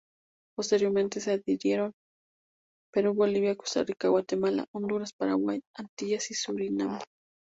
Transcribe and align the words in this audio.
Posteriormente 0.57 1.19
se 1.19 1.31
adhirieron: 1.33 1.93
Perú, 2.91 3.13
Bolivia, 3.13 3.55
Costa 3.55 3.83
Rica, 3.83 4.07
Guatemala, 4.07 4.65
Honduras, 4.73 5.13
Paraguay, 5.13 5.61
Antillas 5.77 6.31
y 6.31 6.33
Surinam. 6.33 6.97